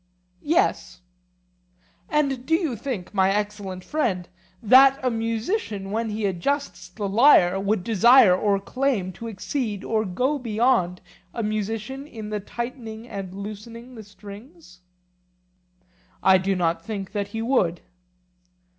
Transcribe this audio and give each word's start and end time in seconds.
Yes. 0.47 1.01
And 2.09 2.43
do 2.43 2.55
you 2.55 2.75
think, 2.75 3.13
my 3.13 3.29
excellent 3.29 3.83
friend, 3.83 4.27
that 4.63 4.99
a 5.05 5.11
musician 5.11 5.91
when 5.91 6.09
he 6.09 6.25
adjusts 6.25 6.89
the 6.89 7.07
lyre 7.07 7.59
would 7.59 7.83
desire 7.83 8.35
or 8.35 8.59
claim 8.59 9.11
to 9.13 9.27
exceed 9.27 9.83
or 9.83 10.03
go 10.03 10.39
beyond 10.39 11.01
a 11.35 11.43
musician 11.43 12.07
in 12.07 12.31
the 12.31 12.39
tightening 12.39 13.07
and 13.07 13.35
loosening 13.35 13.93
the 13.93 14.01
strings? 14.03 14.79
I 16.23 16.39
do 16.39 16.55
not 16.55 16.83
think 16.83 17.11
that 17.11 17.27
he 17.27 17.43
would. 17.43 17.81